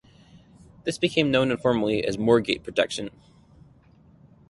[0.83, 3.11] This became known informally as Moorgate protection.